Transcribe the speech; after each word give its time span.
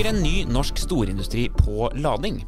bygger 0.00 0.16
en 0.16 0.22
ny 0.22 0.44
norsk 0.48 0.78
storindustri 0.80 1.42
på 1.52 1.90
lading. 2.00 2.38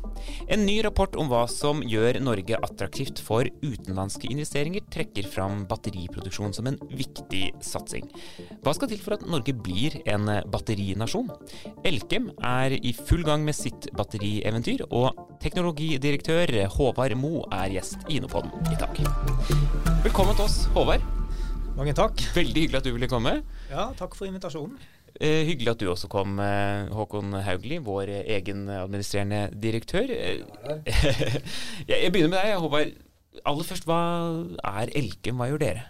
En 0.48 0.62
ny 0.64 0.78
rapport 0.86 1.12
om 1.20 1.28
hva 1.28 1.42
som 1.50 1.82
gjør 1.84 2.16
Norge 2.24 2.56
attraktivt 2.56 3.20
for 3.20 3.44
utenlandske 3.60 4.30
investeringer, 4.32 4.86
trekker 4.88 5.28
fram 5.28 5.66
batteriproduksjon 5.68 6.54
som 6.56 6.70
en 6.70 6.78
viktig 6.88 7.42
satsing. 7.60 8.08
Hva 8.64 8.72
skal 8.72 8.88
til 8.88 9.02
for 9.04 9.18
at 9.18 9.26
Norge 9.28 9.52
blir 9.52 9.98
en 10.08 10.30
batterinasjon? 10.48 11.28
Elkem 11.84 12.30
er 12.40 12.78
i 12.80 12.94
full 12.96 13.26
gang 13.28 13.44
med 13.44 13.58
sitt 13.58 13.90
batterieventyr, 14.00 14.86
og 14.88 15.36
teknologidirektør 15.44 16.54
Håvard 16.78 17.18
Mo 17.20 17.42
er 17.52 17.76
gjest 17.76 18.08
i 18.08 18.16
Innopoden 18.22 18.54
i 18.72 18.80
dag. 18.80 18.96
Velkommen 20.06 20.40
til 20.40 20.48
oss, 20.48 20.62
Håvard. 20.72 21.04
Mange 21.76 21.92
takk. 22.00 22.16
Veldig 22.32 22.64
hyggelig 22.64 22.80
at 22.80 22.88
du 22.88 22.94
ville 22.96 23.12
komme. 23.12 23.42
Ja, 23.68 23.90
takk 24.00 24.16
for 24.16 24.28
invitasjonen. 24.28 24.80
Eh, 25.20 25.42
hyggelig 25.48 25.74
at 25.74 25.82
du 25.82 25.88
også 25.92 26.08
kom, 26.10 26.38
eh, 26.40 26.88
Håkon 26.94 27.34
Haugli, 27.44 27.78
vår 27.84 28.14
egen 28.22 28.64
administrerende 28.72 29.50
direktør. 29.52 30.08
Eh, 30.08 30.44
jeg 31.90 32.12
begynner 32.12 32.32
med 32.32 32.38
deg, 32.38 32.54
Håvard. 32.62 32.94
Aller 33.48 33.66
først, 33.66 33.88
hva 33.88 34.00
er 34.82 34.92
Elkem? 34.96 35.40
Hva 35.40 35.48
gjør 35.50 35.62
dere? 35.62 35.84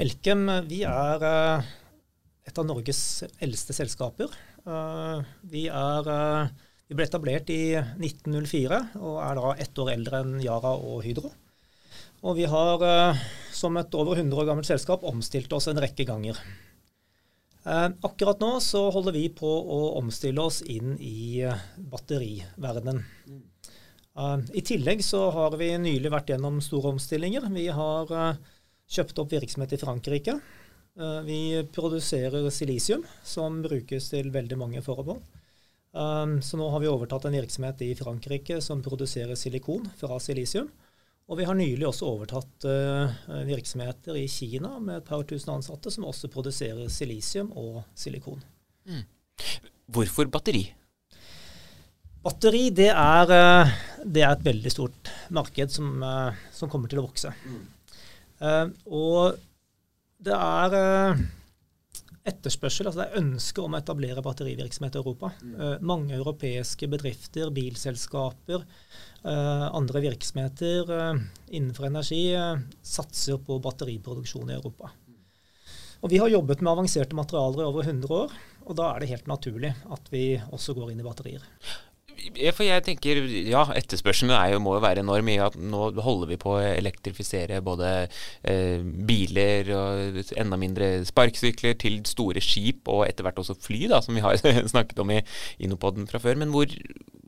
Elkem 0.00 0.46
vi 0.68 0.82
er 0.88 1.24
eh, 1.28 1.70
et 2.48 2.58
av 2.58 2.66
Norges 2.66 3.02
eldste 3.42 3.76
selskaper. 3.76 4.32
Eh, 4.64 5.28
vi, 5.52 5.66
er, 5.68 6.10
eh, 6.14 6.70
vi 6.88 6.96
ble 6.98 7.06
etablert 7.06 7.52
i 7.52 7.76
1904 7.78 8.80
og 9.00 9.20
er 9.24 9.38
da 9.38 9.52
ett 9.66 9.82
år 9.82 9.92
eldre 9.94 10.24
enn 10.24 10.40
Yara 10.42 10.74
og 10.76 11.04
Hydro. 11.06 11.30
Og 12.20 12.36
vi 12.36 12.48
har 12.50 12.82
eh, 12.84 13.22
som 13.56 13.76
et 13.80 13.94
over 13.96 14.18
100 14.18 14.42
år 14.42 14.50
gammelt 14.50 14.68
selskap 14.68 15.04
omstilt 15.08 15.52
oss 15.56 15.70
en 15.70 15.80
rekke 15.80 16.04
ganger. 16.08 16.40
Eh, 17.64 17.88
akkurat 18.00 18.40
nå 18.40 18.54
så 18.64 18.86
holder 18.90 19.12
vi 19.12 19.26
på 19.36 19.48
å 19.48 19.80
omstille 19.98 20.40
oss 20.40 20.62
inn 20.62 20.94
i 20.96 21.42
eh, 21.44 21.64
batteriverdenen. 21.92 23.02
Eh, 23.28 24.38
I 24.56 24.62
tillegg 24.64 25.04
så 25.04 25.26
har 25.34 25.56
vi 25.60 25.74
nylig 25.78 26.12
vært 26.12 26.32
gjennom 26.32 26.62
store 26.64 26.94
omstillinger. 26.94 27.50
Vi 27.52 27.66
har 27.68 28.14
kjøpt 28.90 29.20
opp 29.22 29.36
virksomhet 29.36 29.76
i 29.76 29.80
Frankrike. 29.80 30.40
Vi 31.24 31.62
produserer 31.72 32.48
silisium, 32.52 33.04
som 33.24 33.60
brukes 33.62 34.08
til 34.10 34.32
veldig 34.34 34.56
mange 34.58 34.80
formål. 34.82 35.20
Så 36.42 36.58
nå 36.58 36.66
har 36.74 36.82
vi 36.82 36.90
overtatt 36.90 37.28
en 37.28 37.36
virksomhet 37.38 37.84
i 37.86 37.92
Frankrike 37.96 38.58
som 38.60 38.82
produserer 38.82 39.38
silikon 39.38 39.86
fra 39.96 40.18
silisium. 40.20 40.66
Og 41.30 41.38
vi 41.38 41.46
har 41.46 41.54
nylig 41.54 41.86
også 41.86 42.08
overtatt 42.10 42.66
uh, 42.66 43.12
virksomheter 43.46 44.18
i 44.18 44.26
Kina 44.30 44.72
med 44.82 44.98
et 44.98 45.06
par 45.06 45.22
tusen 45.28 45.52
ansatte 45.54 45.92
som 45.94 46.08
også 46.08 46.30
produserer 46.32 46.90
silisium 46.90 47.52
og 47.54 47.84
silikon. 47.94 48.42
Mm. 48.90 49.04
Hvorfor 49.94 50.26
batteri? 50.32 50.64
Batteri 52.20 52.64
det 52.74 52.88
er, 52.90 53.30
uh, 53.30 53.76
det 54.02 54.24
er, 54.24 54.34
et 54.34 54.48
veldig 54.48 54.74
stort 54.74 55.12
marked 55.30 55.70
som, 55.70 56.02
uh, 56.02 56.34
som 56.50 56.72
kommer 56.72 56.90
til 56.90 57.02
å 57.02 57.06
vokse. 57.06 57.34
Mm. 57.46 58.72
og 58.88 59.36
det 60.24 60.32
er 60.32 60.74
etterspørsel, 62.28 62.88
altså 62.88 63.00
det 63.00 63.06
er 63.08 63.20
ønske 63.22 63.62
om 63.62 63.74
å 63.74 63.78
etablere 63.80 64.24
batterivirksomhet 64.24 64.96
i 64.96 65.00
Europa. 65.00 65.30
Mm. 65.40 65.86
mange 65.88 66.16
europeiske 66.18 66.88
bedrifter, 66.92 67.48
bilselskaper, 67.54 68.66
uh, 69.24 69.66
andre 69.72 70.02
virksomheter 70.04 70.92
uh, 70.92 71.22
innenfor 71.48 71.88
energi 71.88 72.26
satser 72.82 73.40
på 73.44 73.56
batteriproduksjon 73.64 74.52
i 74.52 74.58
Europa. 74.58 74.92
Og 76.00 76.12
Vi 76.12 76.20
har 76.20 76.32
jobbet 76.32 76.62
med 76.64 76.72
avanserte 76.72 77.16
materialer 77.16 77.62
i 77.62 77.68
over 77.68 77.84
100 77.84 78.14
år, 78.16 78.32
og 78.64 78.76
da 78.76 78.92
er 78.92 79.02
det 79.02 79.10
helt 79.10 79.28
naturlig 79.28 79.74
at 79.92 80.12
vi 80.12 80.24
også 80.52 80.76
går 80.76 80.92
inn 80.92 81.02
i 81.02 81.06
batterier. 81.06 81.44
For 82.54 82.64
jeg 82.66 82.84
tenker, 82.86 83.22
ja, 83.48 83.62
Etterspørselen 83.76 84.32
er 84.36 84.54
jo, 84.54 84.60
må 84.62 84.74
jo 84.76 84.82
være 84.84 85.04
enorm 85.04 85.30
i 85.32 85.38
at 85.42 85.56
nå 85.56 85.90
holder 86.04 86.32
vi 86.32 86.38
på 86.40 86.54
å 86.56 86.62
elektrifisere 86.62 87.62
både 87.64 87.90
eh, 88.42 88.82
biler 89.08 89.72
og 89.76 90.20
enda 90.40 90.58
mindre 90.60 90.90
sparkesykler 91.08 91.78
til 91.80 92.00
store 92.08 92.42
skip 92.44 92.90
og 92.92 93.06
etter 93.08 93.26
hvert 93.26 93.40
også 93.42 93.56
fly, 93.58 93.86
da, 93.92 94.02
som 94.04 94.16
vi 94.16 94.24
har 94.24 94.40
snakket 94.74 95.00
om 95.02 95.14
i 95.14 95.22
Inopoden 95.64 96.08
fra 96.10 96.22
før. 96.22 96.40
Men 96.40 96.52
hvor, 96.54 96.72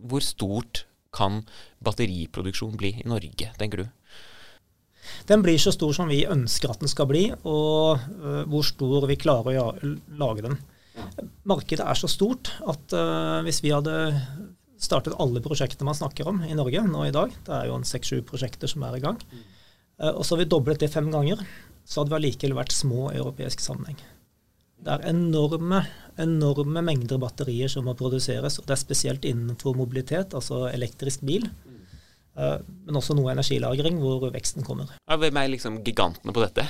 hvor 0.02 0.24
stort 0.24 0.84
kan 1.12 1.42
batteriproduksjon 1.84 2.76
bli 2.80 2.96
i 3.02 3.08
Norge, 3.08 3.52
tenker 3.60 3.84
du? 3.84 3.88
Den 5.28 5.42
blir 5.44 5.58
så 5.60 5.72
stor 5.74 5.92
som 5.96 6.10
vi 6.10 6.24
ønsker 6.30 6.72
at 6.72 6.82
den 6.82 6.90
skal 6.90 7.08
bli, 7.10 7.26
og 7.42 7.98
uh, 7.98 8.42
hvor 8.50 8.66
stor 8.66 9.06
vi 9.10 9.18
klarer 9.20 9.58
å 9.60 9.72
lage 10.18 10.46
den. 10.46 10.56
Markedet 11.48 11.84
er 11.88 11.98
så 11.98 12.08
stort 12.10 12.52
at 12.68 12.94
uh, 12.96 13.40
hvis 13.46 13.62
vi 13.64 13.72
hadde 13.74 13.94
startet 14.82 15.16
alle 15.22 15.42
prosjektene 15.44 15.88
man 15.88 15.98
snakker 15.98 16.28
om 16.30 16.42
i 16.46 16.56
Norge 16.58 16.84
nå 16.88 17.06
i 17.06 17.14
dag, 17.14 17.34
det 17.46 17.54
er 17.58 17.68
jo 17.70 17.78
en 17.78 17.86
seks-sju 17.86 18.22
prosjekter 18.28 18.70
som 18.70 18.84
er 18.88 18.98
i 18.98 19.04
gang, 19.04 19.20
uh, 20.02 20.12
og 20.12 20.24
så 20.24 20.34
har 20.34 20.44
vi 20.44 20.50
doblet 20.54 20.82
det 20.82 20.90
fem 20.92 21.10
ganger, 21.12 21.44
så 21.86 22.02
hadde 22.02 22.14
vi 22.14 22.20
allikevel 22.20 22.58
vært 22.58 22.74
små 22.74 23.10
i 23.10 23.20
europeisk 23.20 23.62
sammenheng. 23.62 24.00
Det 24.82 24.90
er 24.90 25.12
enorme, 25.12 25.84
enorme 26.20 26.82
mengder 26.82 27.20
batterier 27.22 27.70
som 27.70 27.86
må 27.86 27.94
produseres, 27.98 28.58
og 28.58 28.66
det 28.66 28.74
er 28.74 28.80
spesielt 28.80 29.26
innenfor 29.28 29.76
mobilitet, 29.78 30.34
altså 30.34 30.66
elektrisk 30.72 31.22
bil. 31.26 31.46
Uh, 32.32 32.56
men 32.86 32.96
også 32.96 33.12
noe 33.14 33.28
energilagring, 33.34 33.98
hvor 34.00 34.24
veksten 34.32 34.64
kommer. 34.64 34.90
Hvem 35.04 35.36
er 35.36 35.50
liksom 35.52 35.76
gigantene 35.84 36.32
på 36.32 36.40
dette? 36.40 36.64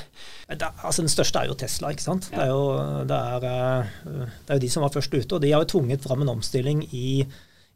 Det, 0.50 0.68
altså 0.82 1.04
Den 1.04 1.12
største 1.12 1.38
er 1.38 1.52
jo 1.52 1.56
Tesla. 1.56 1.92
ikke 1.94 2.04
sant? 2.04 2.28
Ja. 2.32 2.36
Det, 2.36 2.44
er 2.44 2.50
jo, 2.50 2.64
det, 3.06 3.20
er, 3.20 4.26
det 4.42 4.50
er 4.50 4.58
jo 4.58 4.64
de 4.66 4.70
som 4.74 4.84
var 4.84 4.92
først 4.92 5.14
ute. 5.14 5.36
Og 5.36 5.40
de 5.44 5.52
har 5.54 5.62
jo 5.62 5.70
tvunget 5.76 6.02
fram 6.02 6.24
en 6.24 6.34
omstilling 6.34 6.82
i, 6.90 7.22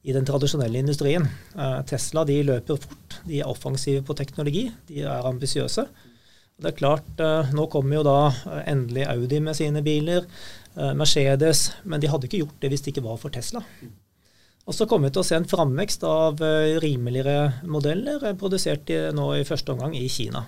i 0.07 0.15
den 0.15 0.27
tradisjonelle 0.27 0.79
industrien. 0.79 1.27
Uh, 1.57 1.81
Tesla 1.89 2.23
de 2.29 2.39
løper 2.47 2.79
fort. 2.79 3.21
De 3.27 3.41
er 3.41 3.51
offensive 3.51 4.05
på 4.07 4.15
teknologi. 4.19 4.69
De 4.87 5.03
er 5.03 5.27
ambisiøse. 5.27 5.87
Det 6.57 6.71
er 6.71 6.77
klart, 6.79 7.21
eh, 7.21 7.53
Nå 7.53 7.67
kommer 7.69 7.99
jo 7.99 8.07
da 8.07 8.19
eh, 8.31 8.63
endelig 8.73 9.05
Audi 9.11 9.43
med 9.45 9.59
sine 9.59 9.83
biler, 9.85 10.25
eh, 10.75 10.95
Mercedes, 10.97 11.69
men 11.85 12.01
de 12.01 12.09
hadde 12.09 12.31
ikke 12.31 12.41
gjort 12.41 12.63
det 12.63 12.71
hvis 12.73 12.85
det 12.87 12.95
ikke 12.95 13.05
var 13.05 13.19
for 13.21 13.35
Tesla. 13.35 13.61
Og 14.67 14.75
så 14.75 14.87
kommer 14.89 15.11
vi 15.11 15.19
til 15.19 15.23
å 15.23 15.29
se 15.29 15.37
en 15.37 15.47
framvekst 15.47 16.03
av 16.09 16.41
rimeligere 16.83 17.61
modeller 17.71 18.25
produsert 18.41 18.91
nå 19.15 19.29
i 19.37 19.45
første 19.47 19.77
omgang 19.77 19.95
i 19.95 20.09
Kina. 20.11 20.43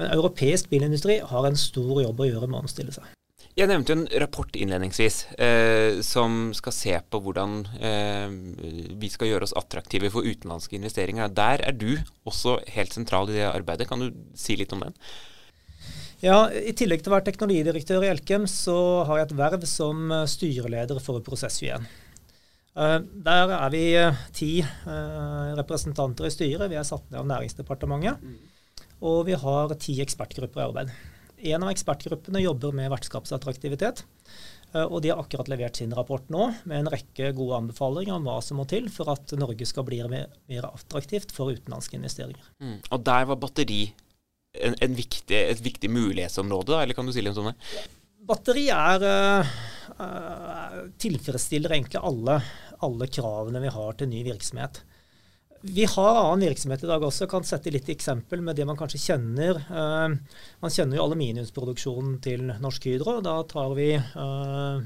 Men 0.00 0.14
europeisk 0.14 0.70
bilindustri 0.72 1.18
har 1.20 1.44
en 1.50 1.60
stor 1.60 2.00
jobb 2.06 2.22
å 2.24 2.30
gjøre 2.30 2.48
med 2.48 2.56
å 2.56 2.62
omstille 2.64 2.94
seg. 2.96 3.15
Jeg 3.56 3.70
nevnte 3.70 3.94
jo 3.94 3.96
en 3.96 4.08
rapport 4.20 4.56
innledningsvis 4.58 5.22
eh, 5.40 6.02
som 6.04 6.50
skal 6.56 6.74
se 6.76 6.92
på 7.08 7.20
hvordan 7.24 7.62
eh, 7.80 8.34
vi 9.00 9.08
skal 9.08 9.30
gjøre 9.30 9.48
oss 9.48 9.56
attraktive 9.56 10.10
for 10.12 10.28
utenlandske 10.28 10.76
investeringer. 10.76 11.32
Der 11.32 11.64
er 11.64 11.72
du 11.72 11.94
også 12.28 12.58
helt 12.74 12.92
sentral 12.92 13.32
i 13.32 13.38
det 13.38 13.46
arbeidet. 13.48 13.88
Kan 13.88 14.04
du 14.04 14.10
si 14.36 14.58
litt 14.60 14.74
om 14.76 14.84
den? 14.84 14.98
Ja, 16.20 16.46
I 16.52 16.76
tillegg 16.76 17.00
til 17.00 17.12
å 17.12 17.16
være 17.16 17.30
teknologidirektør 17.30 18.04
i 18.04 18.12
Elkem, 18.12 18.44
så 18.48 19.06
har 19.08 19.22
jeg 19.22 19.30
et 19.30 19.38
verv 19.40 19.64
som 19.68 20.12
styreleder 20.28 21.00
for 21.04 21.24
Prosess21. 21.24 21.88
Eh, 22.76 22.98
der 23.24 23.52
er 23.56 23.70
vi 23.72 23.82
eh, 23.96 24.24
ti 24.36 24.50
eh, 24.60 25.52
representanter 25.56 26.28
i 26.28 26.32
styret. 26.32 26.68
Vi 26.68 26.76
er 26.76 26.84
satt 26.84 27.08
ned 27.08 27.22
av 27.22 27.28
Næringsdepartementet. 27.30 28.20
Og 29.06 29.22
vi 29.28 29.36
har 29.36 29.72
ti 29.80 29.96
ekspertgrupper 30.04 30.60
i 30.60 30.66
arbeid. 30.66 30.92
En 31.36 31.62
av 31.62 31.70
ekspertgruppene 31.72 32.40
jobber 32.40 32.72
med 32.76 32.90
vertskapsattraktivitet. 32.94 34.04
Eh, 34.74 34.84
og 34.84 35.02
de 35.02 35.12
har 35.12 35.20
akkurat 35.22 35.50
levert 35.50 35.78
sin 35.78 35.94
rapport 35.94 36.26
nå 36.32 36.48
med 36.64 36.80
en 36.80 36.90
rekke 36.92 37.30
gode 37.36 37.60
anbefalinger 37.60 38.16
om 38.16 38.26
hva 38.26 38.38
som 38.44 38.60
må 38.60 38.66
til 38.70 38.88
for 38.92 39.12
at 39.12 39.36
Norge 39.38 39.68
skal 39.68 39.86
bli 39.88 40.00
mer, 40.10 40.32
mer 40.50 40.68
attraktivt 40.72 41.34
for 41.34 41.52
utenlandske 41.54 41.98
investeringer. 41.98 42.50
Mm. 42.62 42.80
Og 42.90 43.06
der 43.06 43.28
var 43.30 43.40
batteri 43.42 43.82
en, 44.56 44.76
en 44.80 44.96
viktig, 44.96 45.36
et 45.36 45.62
viktig 45.62 45.90
mulighetsområde, 45.92 46.72
da, 46.72 46.82
eller 46.82 46.96
kan 46.96 47.06
du 47.06 47.12
si 47.14 47.24
litt 47.24 47.38
om 47.40 47.50
det? 47.50 47.56
Batteri 48.26 48.64
er, 48.72 49.04
uh, 50.00 50.78
tilfredsstiller 50.98 51.76
egentlig 51.76 52.00
alle, 52.00 52.40
alle 52.82 53.06
kravene 53.12 53.60
vi 53.62 53.70
har 53.70 53.98
til 54.00 54.10
ny 54.10 54.24
virksomhet. 54.26 54.80
Vi 55.60 55.84
har 55.84 56.16
annen 56.16 56.48
virksomhet 56.48 56.84
i 56.84 56.88
dag 56.88 57.02
også. 57.02 57.26
Kan 57.30 57.46
sette 57.46 57.72
litt 57.72 57.88
eksempel 57.92 58.42
med 58.44 58.58
det 58.58 58.66
man 58.68 58.78
kanskje 58.78 59.00
kjenner. 59.02 59.60
Uh, 59.70 60.16
man 60.62 60.72
kjenner 60.72 60.98
jo 60.98 61.06
aluminiumsproduksjonen 61.06 62.18
til 62.24 62.50
Norsk 62.62 62.88
Hydro. 62.90 63.18
Da 63.24 63.38
tar 63.48 63.72
vi 63.78 63.92
uh, 63.96 64.82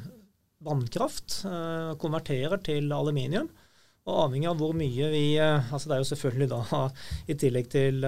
vannkraft, 0.66 1.42
uh, 1.48 1.96
konverterer 2.00 2.62
til 2.64 2.92
aluminium. 2.94 3.50
Og 4.08 4.22
avhengig 4.24 4.48
av 4.48 4.56
hvor 4.62 4.72
mye 4.74 5.10
vi 5.12 5.24
altså 5.38 5.90
Det 5.90 5.92
er 5.94 6.00
jo 6.00 6.08
selvfølgelig 6.08 6.46
da 6.48 6.78
I 7.30 7.34
tillegg 7.38 7.66
til, 7.70 8.06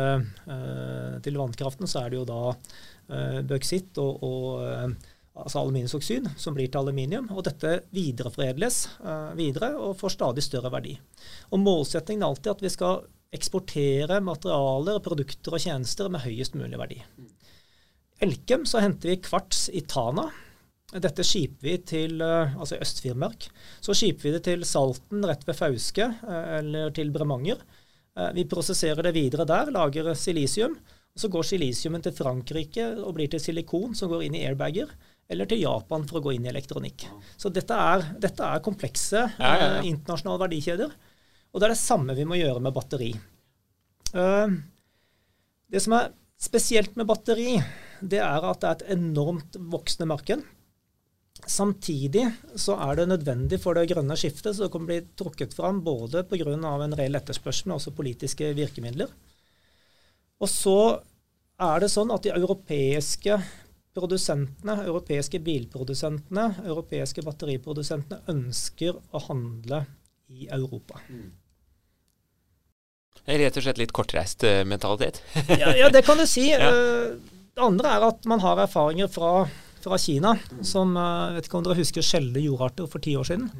til 1.22 1.36
vannkraften, 1.36 1.86
så 1.86 2.00
er 2.00 2.10
det 2.10 2.16
jo 2.16 2.24
da 2.26 3.42
bauksitt 3.44 4.00
og, 4.00 4.24
og 4.24 4.94
altså 5.32 5.62
aluminiumsoksid, 5.62 6.28
som 6.36 6.54
blir 6.56 6.68
til 6.68 6.82
aluminium. 6.82 7.30
Og 7.32 7.44
dette 7.46 7.78
videreforedles 7.94 8.84
uh, 9.00 9.32
videre 9.38 9.72
og 9.80 9.96
får 10.00 10.16
stadig 10.16 10.44
større 10.44 10.72
verdi. 10.72 10.96
Og 11.52 11.62
Målsettingen 11.62 12.24
er 12.24 12.32
alltid 12.32 12.52
at 12.54 12.64
vi 12.64 12.72
skal 12.72 13.04
eksportere 13.32 14.20
materialer, 14.24 15.00
produkter 15.04 15.56
og 15.56 15.64
tjenester 15.64 16.10
med 16.12 16.24
høyest 16.26 16.56
mulig 16.58 16.76
verdi. 16.80 16.98
Elkem 18.22 18.66
så 18.68 18.82
henter 18.84 19.14
vi 19.14 19.22
kvarts 19.24 19.70
i 19.72 19.80
Tana. 19.88 20.26
Dette 20.92 21.24
skiper 21.24 21.64
vi 21.64 21.78
til 21.88 22.20
altså 22.20 22.76
Øst-Finnmark. 22.76 23.46
Så 23.80 23.96
skiper 23.96 24.26
vi 24.26 24.34
det 24.34 24.42
til 24.50 24.66
Salten 24.68 25.24
rett 25.24 25.46
ved 25.48 25.56
Fauske 25.56 26.10
eller 26.28 26.92
til 26.92 27.08
Bremanger. 27.14 27.62
Vi 28.36 28.44
prosesserer 28.44 29.08
det 29.08 29.14
videre 29.16 29.48
der, 29.48 29.72
lager 29.72 30.12
silisium. 30.12 30.76
Så 31.16 31.32
går 31.32 31.48
silisiumen 31.48 32.04
til 32.04 32.12
Frankrike 32.12 32.90
og 33.00 33.16
blir 33.16 33.32
til 33.32 33.40
silikon 33.40 33.96
som 33.96 34.12
går 34.12 34.28
inn 34.28 34.36
i 34.36 34.44
airbager 34.44 34.92
eller 35.30 35.48
til 35.48 35.62
Japan 35.62 36.04
for 36.08 36.20
å 36.20 36.24
gå 36.24 36.34
inn 36.36 36.46
i 36.46 36.50
elektronikk. 36.50 37.06
Så 37.40 37.52
dette 37.54 37.76
er, 37.76 38.04
dette 38.20 38.46
er 38.46 38.64
komplekse 38.64 39.22
ja, 39.22 39.36
ja, 39.38 39.52
ja. 39.60 39.68
Eh, 39.78 39.90
internasjonale 39.92 40.42
verdikjeder. 40.44 40.96
Og 41.52 41.60
det 41.60 41.68
er 41.68 41.74
det 41.74 41.82
samme 41.82 42.16
vi 42.16 42.26
må 42.28 42.38
gjøre 42.38 42.62
med 42.64 42.74
batteri. 42.76 43.12
Uh, 44.12 44.58
det 45.72 45.80
som 45.84 45.96
er 45.96 46.10
spesielt 46.42 46.96
med 46.98 47.08
batteri, 47.08 47.54
det 48.00 48.20
er 48.20 48.48
at 48.48 48.60
det 48.60 48.68
er 48.68 48.76
et 48.80 48.98
enormt 48.98 49.56
voksende 49.72 50.08
marked. 50.10 50.42
Samtidig 51.48 52.26
så 52.60 52.76
er 52.84 53.00
det 53.00 53.08
nødvendig 53.10 53.58
for 53.62 53.74
det 53.74 53.88
grønne 53.90 54.16
skiftet, 54.18 54.54
så 54.54 54.66
det 54.66 54.72
kan 54.74 54.84
bli 54.86 55.00
trukket 55.18 55.54
fram 55.56 55.80
både 55.84 56.24
pga. 56.28 56.52
en 56.54 56.96
reell 56.98 57.18
etterspørsel, 57.18 57.68
men 57.68 57.76
også 57.78 57.94
politiske 57.96 58.52
virkemidler. 58.54 59.08
Og 60.42 60.48
så 60.50 61.00
er 61.62 61.80
det 61.80 61.90
sånn 61.92 62.10
at 62.10 62.22
de 62.22 62.34
europeiske 62.34 63.38
produsentene, 63.92 64.78
europeiske 64.86 65.40
bilprodusentene, 65.44 66.48
europeiske 66.64 67.24
batteriprodusentene 67.26 68.22
ønsker 68.32 68.96
å 68.96 69.20
handle 69.28 69.84
i 70.32 70.48
Europa. 70.48 71.00
Mm. 71.08 71.30
Rett 73.22 73.58
og 73.58 73.64
slett 73.66 73.78
litt 73.78 73.92
kortreist 73.94 74.42
uh, 74.48 74.62
mentalitet? 74.66 75.20
ja, 75.60 75.74
ja, 75.78 75.90
det 75.92 76.04
kan 76.06 76.18
du 76.18 76.26
si. 76.26 76.48
Ja. 76.52 76.72
Uh, 76.72 77.20
det 77.52 77.60
andre 77.60 77.90
er 77.98 78.04
at 78.06 78.24
man 78.24 78.40
har 78.40 78.62
erfaringer 78.62 79.10
fra, 79.12 79.44
fra 79.84 79.98
Kina, 80.00 80.30
som 80.64 80.94
jeg 80.96 81.34
vet 81.34 81.48
ikke 81.48 81.58
om 81.58 81.66
dere 81.66 81.76
husker 81.76 82.06
sjeldne 82.06 82.40
jordarter 82.40 82.86
for 82.88 83.04
ti 83.04 83.12
år 83.20 83.28
siden. 83.28 83.50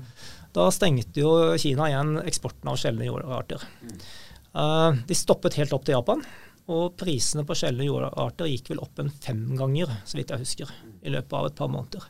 Da 0.57 0.65
stengte 0.73 1.21
jo 1.21 1.33
Kina 1.61 1.91
igjen 1.91 2.15
eksporten 2.23 2.71
av 2.73 2.79
sjeldne 2.81 3.11
jordarter. 3.11 3.61
Mm. 3.85 5.03
de 5.09 5.17
stoppet 5.17 5.59
helt 5.61 5.77
opp 5.77 5.85
til 5.85 5.99
Japan. 5.99 6.25
Og 6.73 6.97
prisene 6.97 7.45
på 7.45 7.57
sjeldne 7.59 7.87
jordarter 7.87 8.49
gikk 8.49 8.73
vel 8.73 8.83
opp 8.85 9.01
en 9.03 9.13
fem 9.13 9.45
ganger, 9.59 9.91
så 10.09 10.19
vidt 10.19 10.33
jeg 10.33 10.45
husker, 10.45 10.75
i 11.03 11.13
løpet 11.13 11.39
av 11.39 11.49
et 11.49 11.59
par 11.59 11.71
måneder. 11.73 12.07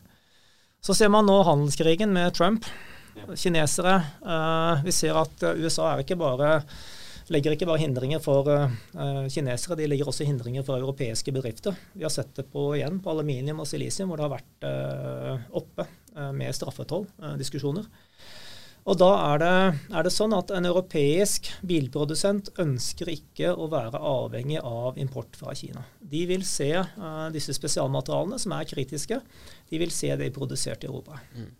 Så 0.83 0.97
ser 0.99 1.13
man 1.15 1.27
nå 1.29 1.37
handelskrigen 1.47 2.11
med 2.15 2.35
Trump. 2.35 2.67
Kinesere. 3.37 3.99
Uh, 4.25 4.83
vi 4.87 4.95
ser 4.95 5.19
at 5.21 5.45
uh, 5.45 5.59
USA 5.61 5.93
ikke 6.01 6.17
bare, 6.19 6.63
legger 7.31 7.55
ikke 7.55 7.69
bare 7.69 7.83
hindringer 7.83 8.23
for 8.25 8.49
uh, 8.49 9.27
kinesere, 9.31 9.77
de 9.79 9.89
legger 9.91 10.09
også 10.11 10.27
hindringer 10.27 10.65
for 10.67 10.81
europeiske 10.81 11.35
bedrifter. 11.35 11.77
Vi 11.95 12.07
har 12.07 12.15
sett 12.15 12.33
det 12.39 12.49
på, 12.51 12.71
igjen 12.79 13.03
på 13.05 13.13
aluminium 13.13 13.63
og 13.63 13.69
silisium, 13.71 14.11
hvor 14.11 14.19
det 14.19 14.27
har 14.27 14.37
vært 14.39 15.53
oppe 15.63 15.87
med 16.37 16.53
straffetoll-diskusjoner. 16.57 17.87
Og 18.83 18.99
da 18.99 19.11
er 19.31 19.39
det, 19.43 19.55
er 19.95 20.07
det, 20.07 20.11
sånn 20.11 20.35
at 20.35 20.51
en 20.55 20.67
europeisk 20.67 21.53
bilprodusent 21.67 22.51
ønsker 22.63 23.13
ikke 23.13 23.53
å 23.55 23.69
være 23.71 24.01
avhengig 24.01 24.59
av 24.59 24.99
import 24.99 25.39
fra 25.39 25.55
Kina. 25.55 25.85
De 26.03 26.25
vil 26.27 26.43
se 26.47 26.73
uh, 26.83 27.29
disse 27.35 27.55
spesialmaterialene 27.55 28.41
som 28.43 28.57
er 28.57 28.67
kritiske, 28.67 29.21
de 29.71 29.83
vil 29.83 29.95
se 29.95 30.11
det 30.19 30.33
produsert 30.35 30.83
i 30.83 30.91
Europa. 30.91 31.21
Mm. 31.37 31.53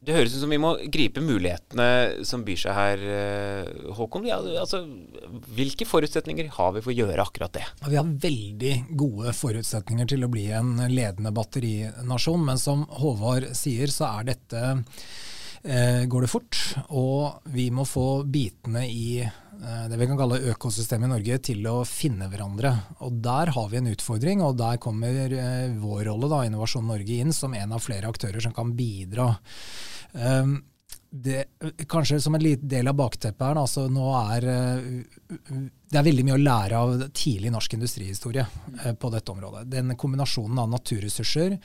Det 0.00 0.14
høres 0.16 0.32
ut 0.32 0.40
som 0.40 0.52
vi 0.52 0.58
må 0.58 0.70
gripe 0.88 1.20
mulighetene 1.20 2.24
som 2.24 2.40
byr 2.40 2.60
seg 2.62 2.72
her, 2.72 3.02
eh, 3.04 3.90
Håkon. 3.98 4.24
Ja, 4.24 4.38
altså, 4.62 4.80
hvilke 5.52 5.84
forutsetninger 5.84 6.48
har 6.56 6.70
vi 6.72 6.80
for 6.86 6.94
å 6.94 6.96
gjøre 6.96 7.26
akkurat 7.26 7.52
det? 7.58 7.66
Vi 7.84 7.98
har 7.98 8.14
veldig 8.24 8.72
gode 8.96 9.34
forutsetninger 9.36 10.08
til 10.08 10.24
å 10.24 10.30
bli 10.32 10.46
en 10.56 10.78
ledende 10.88 11.34
batterinasjon. 11.36 12.46
Men 12.48 12.62
som 12.62 12.86
Håvard 13.02 13.50
sier, 13.52 13.92
så 13.92 14.08
er 14.08 14.30
dette 14.32 14.62
går 15.62 16.24
det 16.24 16.30
fort. 16.32 16.58
Og 16.88 17.44
vi 17.52 17.68
må 17.74 17.84
få 17.88 18.22
bitene 18.24 18.86
i 18.88 19.20
eh, 19.20 19.84
det 19.90 19.98
vi 20.00 20.08
kan 20.08 20.18
kalle 20.20 20.40
økosystemet 20.54 21.08
i 21.08 21.12
Norge 21.12 21.38
til 21.50 21.68
å 21.70 21.76
finne 21.88 22.30
hverandre. 22.32 22.72
Og 23.04 23.20
Der 23.24 23.52
har 23.56 23.68
vi 23.72 23.80
en 23.80 23.92
utfordring, 23.92 24.42
og 24.46 24.56
der 24.60 24.80
kommer 24.82 25.36
eh, 25.36 25.76
vår 25.76 26.06
rolle, 26.08 26.32
da, 26.32 26.42
Innovasjon 26.46 26.88
Norge, 26.88 27.20
inn 27.20 27.34
som 27.36 27.54
en 27.54 27.76
av 27.76 27.84
flere 27.84 28.08
aktører 28.08 28.40
som 28.40 28.56
kan 28.56 28.74
bidra. 28.76 29.34
Um, 30.12 30.60
det, 31.10 31.44
kanskje 31.90 32.20
som 32.22 32.36
en 32.36 32.42
liten 32.42 32.68
del 32.70 32.86
av 32.86 32.94
bakteppet 32.94 33.42
her, 33.42 33.58
altså 33.58 33.88
nå 33.90 34.12
er 34.14 34.44
det 34.46 35.98
er 35.98 36.06
veldig 36.06 36.24
mye 36.26 36.36
å 36.36 36.42
lære 36.42 36.78
av 36.78 37.02
tidlig 37.10 37.50
norsk 37.50 37.74
industrihistorie 37.74 38.44
på 38.94 39.10
dette 39.10 39.34
området. 39.34 39.64
Den 39.72 39.96
kombinasjonen 39.98 40.60
av 40.62 40.70
naturressurser, 40.70 41.56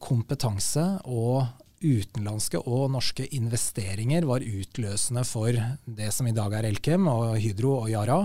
kompetanse 0.00 0.86
og 1.12 1.44
utenlandske 1.86 2.60
og 2.66 2.90
norske 2.94 3.26
investeringer 3.36 4.26
var 4.28 4.44
utløsende 4.44 5.22
for 5.26 5.56
det 5.84 6.10
som 6.14 6.28
i 6.28 6.34
dag 6.36 6.54
er 6.58 6.68
Elkem 6.68 7.08
og 7.10 7.36
Hydro 7.42 7.72
og 7.82 7.90
Yara. 7.92 8.18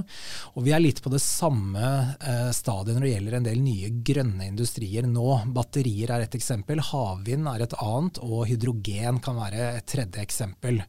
Og 0.56 0.66
vi 0.66 0.74
er 0.75 0.84
litt 0.84 1.02
på 1.04 1.12
det 1.13 1.22
samme 1.24 1.92
eh, 2.18 2.50
stadiet 2.56 2.98
når 2.98 3.08
det 3.08 3.13
gjelder 3.16 3.38
en 3.40 3.50
del 3.50 3.62
nye 3.63 3.92
grønne 4.12 4.48
industrier 4.50 5.08
nå. 5.10 5.28
Batterier 5.56 6.16
er 6.16 6.25
et 6.25 6.40
eksempel, 6.40 6.84
havvind 6.92 7.50
er 7.52 7.66
et 7.68 7.78
annet, 7.81 8.22
og 8.25 8.48
hydrogen 8.50 9.22
kan 9.24 9.40
være 9.42 9.75
et 9.78 9.90
tredje 9.92 10.25
eksempel. 10.25 10.81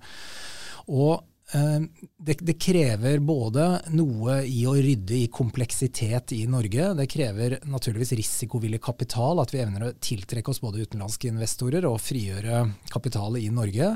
Og 0.92 1.20
det, 1.52 2.36
det, 2.40 2.54
krever 2.56 3.18
både 3.18 3.66
noe 3.92 4.38
i 4.48 4.62
å 4.68 4.72
rydde 4.72 5.16
i 5.18 5.28
kompleksitet 5.32 6.32
i 6.32 6.46
Norge. 6.48 6.86
Det 6.96 7.06
krever 7.12 7.58
naturligvis 7.68 8.14
risikovillig 8.16 8.80
kapital, 8.84 9.42
at 9.42 9.52
vi 9.52 9.60
evner 9.60 9.84
å 9.88 9.92
tiltrekke 10.00 10.48
oss 10.52 10.62
både 10.64 10.86
utenlandske 10.86 11.28
investorer 11.28 11.84
og 11.88 12.00
frigjøre 12.00 12.64
kapital 12.92 13.36
i 13.36 13.50
Norge. 13.52 13.90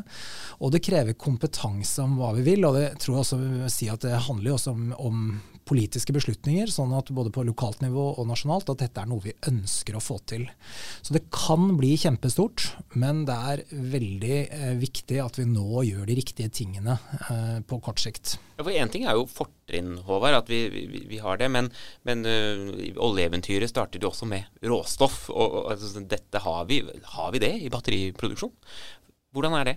Og 0.61 0.75
det 0.75 0.85
krever 0.85 1.17
kompetanse 1.17 2.05
om 2.05 2.19
hva 2.21 2.35
vi 2.37 2.45
vil. 2.51 2.69
og 2.69 2.77
det 2.77 2.91
tror 3.01 3.17
jeg 3.17 3.25
også 3.25 3.41
vil 3.41 3.71
si 3.73 3.89
at 3.93 4.05
det 4.05 4.25
handler 4.29 4.59
også 4.59 4.77
om, 4.77 4.91
om 5.01 5.23
politiske 5.67 6.15
beslutninger, 6.15 6.71
sånn 6.71 6.95
at 6.97 7.11
både 7.15 7.33
på 7.35 7.45
lokalt 7.47 7.83
nivå 7.83 8.05
og 8.15 8.29
nasjonalt 8.29 8.71
at 8.73 8.85
dette 8.85 9.03
er 9.03 9.09
noe 9.11 9.25
vi 9.25 9.35
ønsker 9.51 9.97
å 9.99 10.03
få 10.03 10.19
til. 10.31 10.47
Så 11.03 11.17
det 11.17 11.25
kan 11.35 11.73
bli 11.79 11.95
kjempestort, 11.99 12.69
men 12.95 13.25
det 13.29 13.37
er 13.53 13.65
veldig 13.97 14.37
eh, 14.45 14.75
viktig 14.79 15.19
at 15.23 15.41
vi 15.41 15.49
nå 15.51 15.83
gjør 15.89 16.07
de 16.07 16.19
riktige 16.19 16.53
tingene 16.55 16.99
eh, 17.27 17.59
på 17.67 17.81
kort 17.83 18.03
sikt. 18.03 18.37
Ja, 18.57 18.63
for 18.63 18.73
Én 18.73 18.93
ting 18.93 19.09
er 19.09 19.19
jo 19.19 19.27
fortrinn, 19.29 19.97
Håvard, 20.07 20.39
at 20.45 20.53
vi, 20.53 20.63
vi, 20.73 21.03
vi 21.11 21.19
har 21.23 21.41
det. 21.41 21.51
Men, 21.53 21.69
men 22.09 22.23
uh, 22.25 22.71
oljeeventyret 23.05 23.69
startet 23.69 24.05
jo 24.05 24.09
også 24.09 24.29
med 24.31 24.47
råstoff. 24.65 25.27
og, 25.35 25.59
og 25.61 25.75
altså, 25.75 26.01
dette 26.09 26.41
har 26.41 26.65
vi, 26.71 26.81
har 27.17 27.35
vi 27.35 27.43
det 27.43 27.53
i 27.67 27.73
batteriproduksjon? 27.73 28.55
Hvordan 29.37 29.59
er 29.59 29.69
det? 29.69 29.77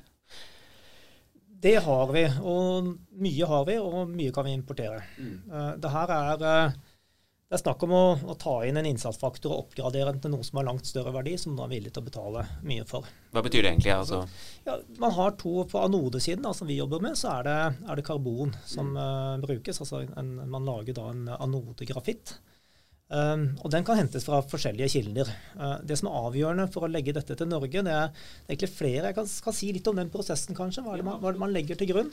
Det 1.61 1.75
har 1.83 2.11
vi, 2.13 2.23
og 2.47 2.93
mye 3.19 3.47
har 3.49 3.65
vi, 3.67 3.75
og 3.83 4.13
mye 4.13 4.31
kan 4.35 4.47
vi 4.47 4.55
importere. 4.55 5.01
Mm. 5.19 5.33
Uh, 5.51 5.73
det 5.81 5.91
her 5.91 6.13
er, 6.15 6.43
uh, 6.45 6.77
det 7.49 7.57
er 7.57 7.61
snakk 7.63 7.83
om 7.83 7.95
å, 7.97 8.03
å, 8.31 8.35
ta 8.39 8.53
inn 8.67 8.79
en 8.79 8.87
innsatsfaktor 8.87 9.51
og 9.51 9.65
oppgradere 9.65 10.13
den 10.13 10.21
til 10.23 10.31
noe 10.35 10.45
som 10.47 10.61
har 10.61 10.69
langt 10.69 10.87
større 10.87 11.11
verdi, 11.15 11.33
som 11.41 11.57
man 11.57 11.65
er 11.65 11.73
villig 11.73 11.91
til 11.95 12.03
å 12.03 12.07
betale 12.07 12.45
mye 12.63 12.85
for. 12.87 13.09
Hva 13.33 13.43
betyr 13.43 13.65
det 13.65 13.73
egentlig? 13.73 13.91
Altså? 13.95 14.21
Ja, 14.67 14.77
man 15.01 15.15
har 15.17 15.35
to 15.41 15.65
På 15.69 15.83
anodesiden, 15.83 16.45
da, 16.47 16.53
som 16.55 16.69
vi 16.69 16.79
jobber 16.79 17.03
med, 17.03 17.17
så 17.19 17.33
er 17.39 17.49
det, 17.49 17.57
er 17.89 17.99
det 17.99 18.07
karbon 18.07 18.55
som 18.63 18.93
mm. 18.93 19.01
uh, 19.01 19.43
brukes. 19.43 19.81
altså 19.83 20.05
en, 20.07 20.35
Man 20.45 20.69
lager 20.69 20.95
da 21.01 21.09
en 21.11 21.27
anodegrafitt. 21.39 22.37
Um, 23.09 23.55
og 23.65 23.71
den 23.73 23.85
kan 23.85 23.97
hentes 23.97 24.27
fra 24.27 24.37
forskjellige 24.45 24.91
kilder. 24.93 25.29
Uh, 25.57 25.79
det 25.81 25.95
som 25.97 26.11
er 26.11 26.17
avgjørende 26.27 26.67
for 26.69 26.85
å 26.85 26.89
legge 26.91 27.15
dette 27.17 27.33
til 27.33 27.47
Norge, 27.49 27.81
det 27.85 27.93
er, 27.93 28.11
det 28.13 28.51
er 28.51 28.53
egentlig 28.53 28.69
flere 28.75 29.09
Jeg 29.09 29.17
kan, 29.17 29.31
kan, 29.47 29.55
si 29.57 29.71
litt 29.73 29.89
om 29.89 29.97
den 29.97 30.11
prosessen, 30.13 30.57
kanskje. 30.57 30.83
Hva 30.85 30.93
er 30.93 31.01
det 31.01 31.07
man, 31.07 31.17
er 31.23 31.33
det 31.33 31.41
man 31.41 31.55
legger 31.55 31.79
til 31.79 31.89
grunn? 31.89 32.11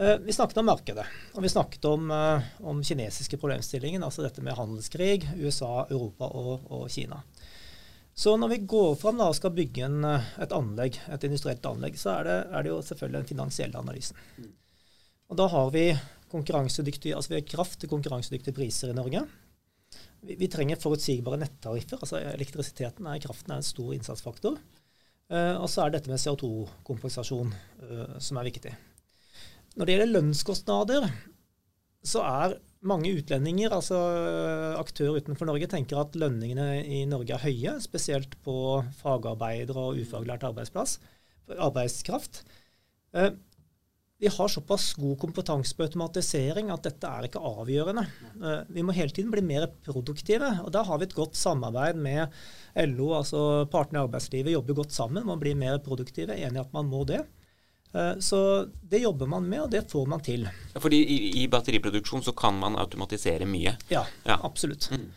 Uh, 0.00 0.16
vi 0.24 0.32
snakket 0.32 0.62
om 0.62 0.70
markedet, 0.70 1.04
og 1.36 1.44
vi 1.44 1.52
snakket 1.52 1.90
om, 1.90 2.08
uh, 2.08 2.48
om 2.64 2.80
kinesiske 2.80 3.36
problemstillingen. 3.42 4.06
Altså 4.06 4.24
dette 4.24 4.40
med 4.40 4.56
handelskrig, 4.56 5.20
USA, 5.42 5.84
Europa 5.92 6.32
og, 6.32 6.64
og 6.72 6.88
Kina. 6.88 7.20
Så 8.16 8.38
når 8.40 8.54
vi 8.54 8.62
går 8.70 8.96
fram 8.96 9.20
da, 9.20 9.28
og 9.28 9.36
skal 9.36 9.52
bygge 9.52 9.84
en, 9.90 10.08
et 10.08 10.56
anlegg, 10.56 11.02
et 11.12 11.24
industrielt 11.28 11.64
anlegg, 11.68 12.00
så 12.00 12.14
er 12.16 12.28
det, 12.30 12.40
er 12.48 12.64
det 12.64 12.72
jo 12.72 12.82
selvfølgelig 12.86 13.20
den 13.20 13.32
finansielle 13.34 13.80
analysen. 13.80 14.20
Og 15.28 15.36
da 15.36 15.50
har 15.50 15.72
vi 15.74 15.88
konkurransedyktige, 16.30 17.18
altså 17.18 17.34
vi 17.34 17.42
har 17.42 17.48
kraft 17.50 17.82
til 17.82 17.90
konkurransedyktige 17.90 18.56
priser 18.56 18.94
i 18.94 18.96
Norge 18.96 19.26
vi, 20.24 20.36
vi 20.40 20.48
trenger 20.50 20.80
forutsigbare 20.80 21.40
nettariffer. 21.42 22.00
altså 22.00 22.20
Elektrisiteten 22.32 23.06
er, 23.10 23.22
kraften 23.22 23.54
er 23.54 23.62
en 23.62 23.66
stor 23.66 23.92
innsatsfaktor. 23.96 24.58
Uh, 25.32 25.56
og 25.56 25.68
så 25.72 25.84
er 25.84 25.94
dette 25.94 26.10
med 26.12 26.20
CO2-kompensasjon 26.20 27.52
uh, 27.54 28.18
som 28.22 28.40
er 28.40 28.50
viktig. 28.50 28.74
Når 29.74 29.86
det 29.86 29.96
gjelder 29.96 30.12
lønnskostnader, 30.12 31.08
så 32.04 32.22
er 32.28 32.58
mange 32.84 33.14
utlendinger, 33.16 33.72
altså 33.72 33.96
aktører 34.76 35.22
utenfor 35.24 35.48
Norge, 35.48 35.66
tenker 35.72 36.02
at 36.02 36.18
lønningene 36.20 36.82
i 36.84 37.00
Norge 37.08 37.32
er 37.32 37.42
høye, 37.46 37.72
spesielt 37.80 38.36
på 38.44 38.84
fagarbeidere 39.00 39.86
og 39.88 40.02
ufaglært 40.02 40.44
arbeidsplass, 40.44 40.98
arbeidskraft. 41.56 42.42
Vi 44.24 44.30
har 44.32 44.48
såpass 44.48 44.94
god 44.94 45.18
kompetanse 45.20 45.76
på 45.76 45.84
automatisering 45.84 46.70
at 46.72 46.86
dette 46.86 47.08
er 47.12 47.26
ikke 47.26 47.42
avgjørende. 47.44 48.06
Eh, 48.40 48.62
vi 48.72 48.80
må 48.80 48.94
hele 48.96 49.12
tiden 49.12 49.28
bli 49.34 49.42
mer 49.44 49.66
produktive. 49.84 50.48
og 50.64 50.70
Da 50.72 50.80
har 50.88 50.96
vi 51.02 51.04
et 51.04 51.12
godt 51.12 51.36
samarbeid 51.36 51.98
med 52.00 52.32
LO, 52.94 53.10
altså 53.18 53.66
partene 53.68 54.00
i 54.00 54.06
arbeidslivet 54.06 54.54
jobber 54.54 54.78
godt 54.78 54.96
sammen. 54.96 55.26
Man 55.28 55.42
blir 55.42 55.58
mer 55.60 55.76
produktive. 55.84 56.32
Enig 56.32 56.56
i 56.56 56.62
at 56.62 56.72
man 56.72 56.88
må 56.88 57.02
det. 57.04 57.20
Eh, 57.92 58.14
så 58.24 58.40
det 58.80 59.02
jobber 59.04 59.28
man 59.28 59.44
med, 59.44 59.66
og 59.66 59.70
det 59.76 59.84
får 59.92 60.08
man 60.08 60.24
til. 60.24 60.48
Ja, 60.72 60.80
fordi 60.80 61.02
i, 61.04 61.18
i 61.42 61.46
batteriproduksjon 61.52 62.24
så 62.24 62.32
kan 62.32 62.56
man 62.64 62.80
automatisere 62.80 63.44
mye? 63.44 63.76
Ja, 63.92 64.06
ja. 64.24 64.40
absolutt. 64.40 64.88
Mm. 64.88 65.10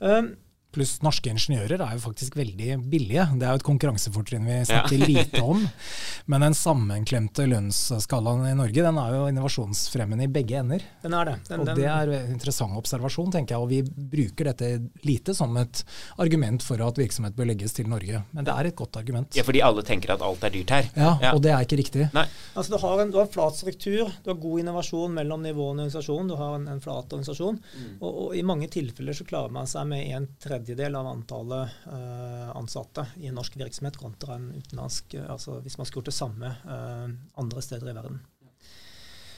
Um, 0.00 0.32
Pluss 0.68 0.98
norske 1.00 1.30
ingeniører 1.32 1.80
er 1.80 1.94
jo 1.96 2.02
faktisk 2.02 2.36
veldig 2.36 2.74
billige. 2.92 3.24
Det 3.40 3.46
er 3.46 3.54
jo 3.54 3.60
et 3.62 3.64
konkurransefortrinn 3.64 4.44
vi 4.44 4.58
snakker 4.68 5.00
ja. 5.00 5.06
lite 5.08 5.40
om. 5.40 5.62
Men 6.30 6.44
den 6.44 6.56
sammenklemte 6.56 7.46
lønnsskalaen 7.48 8.44
i 8.50 8.52
Norge 8.58 8.84
den 8.84 9.00
er 9.00 9.14
jo 9.16 9.22
innovasjonsfremmende 9.30 10.26
i 10.28 10.32
begge 10.32 10.58
ender. 10.60 10.84
Den 11.00 11.16
er 11.16 11.30
det. 11.30 11.36
Den, 11.48 11.62
og 11.62 11.70
Det 11.72 11.86
er 11.88 12.12
en 12.18 12.34
interessant 12.34 12.76
observasjon, 12.76 13.32
tenker 13.32 13.56
jeg. 13.56 13.64
Og 13.64 13.72
vi 13.72 14.08
bruker 14.12 14.50
dette 14.50 14.68
lite 15.08 15.32
som 15.36 15.56
et 15.56 15.80
argument 16.20 16.66
for 16.66 16.84
at 16.84 17.00
virksomhet 17.00 17.38
bør 17.38 17.48
legges 17.48 17.72
til 17.78 17.88
Norge. 17.88 18.20
Men 18.36 18.44
det 18.44 18.52
er 18.52 18.68
et 18.68 18.76
godt 18.76 19.00
argument. 19.00 19.40
Ja, 19.40 19.46
Fordi 19.48 19.64
alle 19.64 19.86
tenker 19.88 20.12
at 20.18 20.26
alt 20.28 20.44
er 20.44 20.52
dyrt 20.52 20.76
her. 20.76 20.92
Ja, 20.92 21.14
ja. 21.24 21.32
og 21.32 21.40
det 21.48 21.54
er 21.54 21.64
ikke 21.64 21.80
riktig. 21.80 22.10
Nei. 22.12 22.26
Altså 22.52 22.76
Du 22.76 22.78
har 22.84 23.00
en, 23.00 23.14
du 23.14 23.16
har 23.22 23.24
en 23.24 23.32
flat 23.32 23.56
struktur, 23.56 24.12
du 24.20 24.30
har 24.34 24.36
god 24.44 24.66
innovasjon 24.66 25.16
mellom 25.16 25.48
nivåene 25.48 25.86
i 25.86 25.88
organisasjonen, 25.88 26.28
du 26.28 26.36
har 26.36 26.60
en, 26.60 26.68
en 26.76 26.84
flat 26.84 27.08
organisasjon. 27.08 27.56
Mm. 27.56 27.90
Og, 28.02 28.08
og, 28.12 28.36
i 28.36 28.44
mange 28.44 28.68
tilfeller 28.68 29.16
så 29.16 29.24
klarer 29.24 29.54
man 29.54 29.70
seg 29.70 29.88
med 29.88 30.12
en 30.12 30.28
tredje 30.42 30.57
tredjedel 30.58 30.96
av 30.98 31.06
antallet 31.06 31.68
uh, 31.86 32.56
ansatte 32.56 33.06
i 33.20 33.28
en 33.28 33.38
norsk 33.38 33.56
virksomhet 33.58 33.98
kontra 33.98 34.38
en 34.38 34.50
utenlandsk, 34.56 35.14
uh, 35.18 35.30
altså 35.34 35.60
hvis 35.62 35.78
man 35.78 35.86
skulle 35.86 36.02
gjort 36.02 36.10
det 36.10 36.18
samme 36.18 36.50
uh, 36.66 37.06
andre 37.38 37.62
steder 37.62 37.90
i 37.90 37.96
verden. 37.96 38.18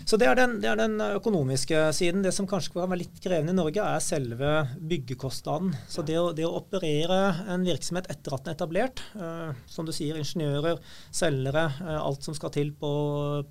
Så 0.08 0.16
det 0.16 0.30
er, 0.30 0.38
den, 0.38 0.54
det 0.62 0.68
er, 0.70 0.78
den, 0.80 0.94
økonomiske 1.18 1.82
siden. 1.92 2.22
Det 2.24 2.30
som 2.32 2.46
kanskje 2.48 2.72
kan 2.72 2.88
være 2.88 3.02
litt 3.02 3.18
krevende 3.20 3.52
i 3.52 3.58
Norge, 3.58 3.84
er 3.84 4.00
selve 4.00 4.52
byggekostnaden. 4.80 5.74
Så 5.92 6.00
det 6.08 6.16
å, 6.16 6.30
det 6.32 6.46
å 6.48 6.54
operere 6.56 7.18
en 7.52 7.66
virksomhet 7.68 8.08
etter 8.08 8.32
at 8.32 8.46
den 8.46 8.54
er 8.54 8.56
etablert, 8.56 9.02
som 9.68 9.84
du 9.84 9.92
sier, 9.92 10.16
ingeniører, 10.16 10.80
selgere, 11.12 11.66
alt 11.98 12.24
som 12.24 12.32
skal 12.32 12.54
til 12.56 12.72
på, 12.80 12.94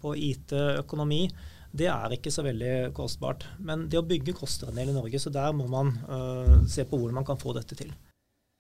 på 0.02 0.16
IT, 0.18 0.58
økonomi, 0.82 1.28
det 1.72 1.90
er 1.92 2.16
ikke 2.16 2.34
så 2.34 2.44
veldig 2.46 2.92
kostbart. 2.98 3.46
Men 3.62 3.88
det 3.90 4.00
å 4.00 4.06
bygge 4.08 4.38
koster 4.38 4.72
en 4.72 4.80
del 4.80 4.92
i 4.94 4.96
Norge, 4.96 5.22
så 5.22 5.32
der 5.34 5.54
må 5.56 5.68
man 5.70 5.94
uh, 6.10 6.60
se 6.70 6.86
på 6.88 6.98
hvordan 6.98 7.22
man 7.22 7.28
kan 7.28 7.40
få 7.40 7.54
dette 7.58 7.78
til. 7.78 7.94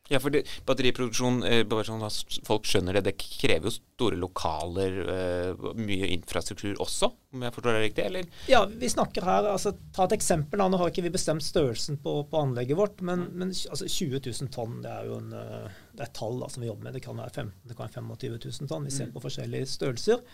Ja, 0.10 0.18
for 0.18 0.34
det, 0.34 0.48
batteriproduksjon, 0.66 1.44
eh, 1.46 1.84
sånn 1.86 2.02
folk 2.48 2.66
skjønner 2.66 2.98
det, 2.98 3.04
det 3.06 3.14
krever 3.22 3.70
jo 3.70 3.74
store 3.76 4.18
lokaler, 4.18 4.96
eh, 5.06 5.68
mye 5.78 6.10
infrastruktur 6.16 6.82
også, 6.82 7.12
om 7.36 7.46
jeg 7.46 7.54
forstår 7.54 7.78
det 7.78 7.84
riktig? 7.84 8.06
eller? 8.08 8.26
Ja, 8.50 8.64
vi 8.66 8.90
snakker 8.90 9.22
her, 9.22 9.52
altså 9.52 9.76
Ta 9.94 10.08
et 10.08 10.16
eksempel. 10.18 10.58
Nå 10.58 10.80
har 10.82 10.90
ikke 10.90 11.06
vi 11.06 11.14
bestemt 11.14 11.46
størrelsen 11.46 12.00
på, 12.02 12.24
på 12.26 12.42
anlegget 12.42 12.78
vårt, 12.78 13.02
men, 13.06 13.28
men 13.38 13.54
altså, 13.54 13.86
20 13.86 14.24
000 14.26 14.50
tonn 14.50 14.82
det 14.82 14.90
er 14.90 15.06
jo 15.06 15.20
en, 15.22 15.30
eh, 15.34 15.70
det 15.94 16.02
er 16.02 16.10
et 16.10 16.18
tall 16.18 16.42
da, 16.42 16.50
som 16.50 16.66
vi 16.66 16.72
jobber 16.72 16.90
med. 16.90 16.98
Det 16.98 17.06
kan 17.06 17.20
være 17.20 17.36
15 17.36 17.70
det 17.70 17.78
kan 17.78 17.86
være 17.86 18.02
25 18.02 18.40
000 18.50 18.72
tonn. 18.72 18.90
Vi 18.90 18.96
ser 18.96 19.12
mm. 19.12 19.14
på 19.14 19.24
forskjellige 19.28 19.70
størrelser. 19.76 20.26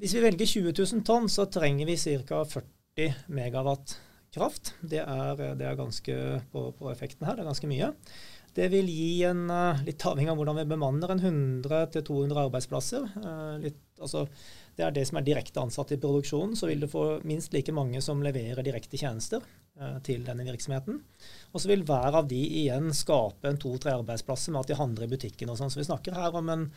Hvis 0.00 0.16
vi 0.16 0.24
velger 0.24 0.46
20 0.46 0.72
000 0.74 1.04
tonn, 1.06 1.28
så 1.30 1.46
trenger 1.46 1.86
vi 1.86 1.96
ca. 1.96 2.42
40 2.44 3.14
megawatt 3.30 3.98
kraft. 4.34 4.74
Det 4.82 5.02
er, 5.02 5.42
det 5.58 5.66
er 5.66 5.78
ganske 5.78 6.16
på, 6.50 6.70
på, 6.74 6.88
effekten 6.90 7.26
her, 7.26 7.36
det 7.36 7.44
er 7.44 7.52
ganske 7.52 7.70
mye. 7.70 7.92
Det 8.54 8.68
vil 8.70 8.86
gi 8.86 9.24
en, 9.26 9.48
eh, 9.50 9.80
litt 9.86 10.02
avhengig 10.06 10.30
av 10.30 10.38
hvordan 10.38 10.60
vi 10.60 10.66
bemanner, 10.70 11.10
en 11.10 11.22
100-200 11.22 12.38
arbeidsplasser. 12.44 13.08
Eh, 13.18 13.56
litt, 13.64 13.80
altså, 13.98 14.24
det 14.78 14.86
er 14.86 14.94
det 14.94 15.04
som 15.08 15.18
er 15.18 15.26
direkte 15.26 15.62
ansatt 15.62 15.90
i 15.94 15.98
produksjonen. 16.02 16.54
Så 16.58 16.70
vil 16.70 16.82
du 16.82 16.90
få 16.90 17.20
minst 17.26 17.54
like 17.54 17.74
mange 17.74 18.02
som 18.02 18.22
leverer 18.22 18.62
direkte 18.66 18.98
tjenester 18.98 19.42
eh, 19.42 19.98
til 20.06 20.22
denne 20.26 20.46
virksomheten. 20.46 21.02
Og 21.52 21.62
så 21.62 21.70
vil 21.70 21.86
hver 21.86 22.20
av 22.22 22.30
de 22.30 22.38
igjen 22.62 22.90
skape 22.94 23.50
en 23.50 23.58
to-tre 23.62 23.96
arbeidsplasser 23.98 24.54
med 24.54 24.62
at 24.62 24.70
de 24.70 24.78
handler 24.78 25.06
i 25.06 25.14
butikken 25.16 25.50
og 25.50 25.58
sånn. 25.58 25.74
Så 25.74 25.82
vi 25.82 25.88
snakker 25.90 26.18
her 26.18 26.38
om 26.38 26.50
en 26.54 26.68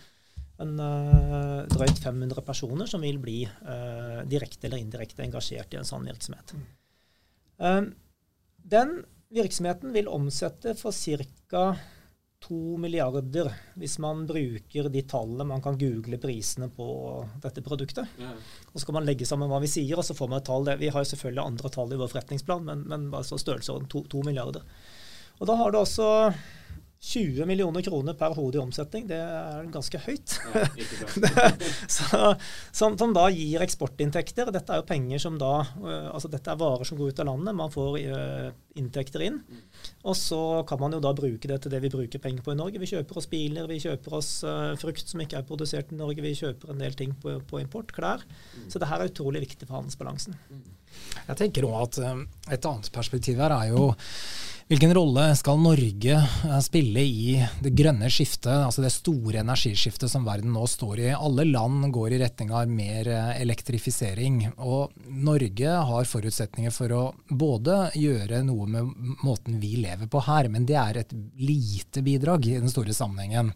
en 0.63 0.79
uh, 0.81 1.65
drøyt 1.69 1.99
500 2.01 2.43
personer 2.45 2.89
som 2.89 3.03
vil 3.05 3.19
bli 3.21 3.41
uh, 3.45 4.23
direkte 4.29 4.67
eller 4.67 4.81
indirekte 4.81 5.25
engasjert 5.25 5.75
i 5.75 5.79
en 5.81 5.87
sånn 5.87 6.07
virksomhet. 6.09 6.55
Uh, 7.61 7.83
den 8.57 8.99
virksomheten 9.33 9.93
vil 9.95 10.09
omsette 10.09 10.75
for 10.79 10.95
ca. 10.95 11.69
2 12.47 12.77
milliarder 12.77 13.47
hvis 13.81 13.95
man 13.99 14.19
bruker 14.29 14.91
de 14.93 15.01
tallene 15.09 15.47
man 15.49 15.61
kan 15.65 15.77
google 15.79 16.19
prisene 16.21 16.67
på 16.69 16.85
dette 17.41 17.63
produktet. 17.65 18.05
Ja. 18.21 18.35
Og 18.71 18.79
Så 18.79 18.85
kan 18.85 18.99
man 18.99 19.07
legge 19.07 19.25
sammen 19.25 19.49
hva 19.49 19.57
vi 19.63 19.71
sier, 19.71 19.97
og 19.97 20.05
så 20.05 20.13
får 20.13 20.29
man 20.29 20.37
et 20.37 20.45
tall. 20.45 20.69
Vi 20.77 20.91
har 20.93 21.01
jo 21.01 21.09
selvfølgelig 21.11 21.43
andre 21.43 21.71
tall 21.73 21.95
i 21.95 21.97
vår 21.97 22.11
forretningsplan, 22.13 22.69
men, 22.69 22.85
men 22.91 23.09
altså 23.09 23.39
størrelsesorden 23.41 23.89
2 23.89 24.21
milliarder. 24.27 24.61
Og 25.39 25.49
Da 25.49 25.57
har 25.57 25.73
du 25.73 25.79
også 25.81 26.07
20 26.99 27.45
millioner 27.45 27.83
kroner 27.85 28.15
per 28.17 28.33
hode 28.33 28.57
i 28.57 28.61
omsetning, 28.61 29.05
det 29.09 29.19
er 29.21 29.67
ganske 29.69 29.99
høyt. 30.01 30.33
Ja, 30.49 30.63
så, 31.97 32.31
som, 32.73 32.95
som, 32.97 33.13
da 33.13 33.27
gir 33.29 33.61
eksportinntekter. 33.61 34.49
Dette 34.53 34.73
er 34.73 34.81
jo 34.81 34.87
penger 34.89 35.21
som 35.21 35.37
da 35.37 35.51
uh, 35.61 36.07
Altså 36.09 36.31
dette 36.33 36.49
er 36.49 36.57
varer 36.57 36.89
som 36.89 36.97
går 36.97 37.13
ut 37.13 37.21
av 37.21 37.29
landet. 37.29 37.57
Man 37.59 37.73
får 37.73 37.99
uh, 38.09 38.47
inntekter 38.81 39.27
inn. 39.27 39.37
Mm. 39.45 39.61
Og 40.09 40.17
så 40.17 40.41
kan 40.69 40.81
man 40.81 40.97
jo 40.97 41.03
da 41.03 41.13
bruke 41.17 41.51
det 41.51 41.59
til 41.63 41.75
det 41.75 41.83
vi 41.85 41.93
bruker 41.93 42.23
penger 42.23 42.41
på 42.45 42.55
i 42.55 42.59
Norge. 42.63 42.81
Vi 42.81 42.89
kjøper 42.89 43.21
oss 43.21 43.29
biler, 43.29 43.69
vi 43.69 43.79
kjøper 43.85 44.17
oss 44.17 44.31
uh, 44.47 44.73
frukt 44.81 45.05
som 45.05 45.21
ikke 45.21 45.37
er 45.43 45.47
produsert 45.47 45.93
i 45.93 46.01
Norge, 46.01 46.25
vi 46.25 46.33
kjøper 46.39 46.73
en 46.73 46.81
del 46.81 46.97
ting 46.97 47.13
på, 47.21 47.37
på 47.45 47.61
import, 47.61 47.93
klær. 47.93 48.25
Mm. 48.57 48.67
Så 48.73 48.81
det 48.81 48.89
her 48.89 49.05
er 49.05 49.13
utrolig 49.13 49.45
viktig 49.45 49.69
for 49.69 49.77
handelsbalansen. 49.83 50.37
Mm. 50.49 50.65
Jeg 51.27 51.37
tenker 51.37 51.65
også 51.67 52.01
at 52.01 52.53
Et 52.55 52.65
annet 52.65 52.87
perspektiv 52.95 53.37
her 53.43 53.53
er 53.53 53.69
jo 53.69 53.91
Hvilken 54.67 54.91
rolle 54.91 55.29
skal 55.39 55.61
Norge 55.63 56.15
eh, 56.17 56.55
spille 56.59 56.99
i 56.99 57.37
det 57.63 57.71
grønne 57.71 58.09
skiftet, 58.11 58.51
altså 58.51 58.81
det 58.83 58.89
store 58.91 59.39
energiskiftet 59.39 60.11
som 60.11 60.25
verden 60.27 60.51
nå 60.51 60.65
står 60.67 60.99
i? 61.05 61.05
Alle 61.15 61.45
land 61.47 61.85
går 61.95 62.11
i 62.11 62.19
retning 62.19 62.51
av 62.51 62.67
mer 62.67 63.07
eh, 63.07 63.29
elektrifisering. 63.45 64.41
Og 64.59 64.91
Norge 65.07 65.77
har 65.91 66.11
forutsetninger 66.11 66.75
for 66.75 66.95
å 66.97 67.01
både 67.29 67.77
gjøre 67.95 68.41
noe 68.43 68.67
med 68.73 68.91
måten 69.23 69.55
vi 69.63 69.77
lever 69.85 70.11
på 70.11 70.25
her, 70.27 70.51
men 70.51 70.67
det 70.67 70.75
er 70.83 70.99
et 70.99 71.15
lite 71.39 72.03
bidrag 72.03 72.51
i 72.51 72.57
den 72.59 72.67
store 72.73 72.91
sammenhengen. 72.97 73.53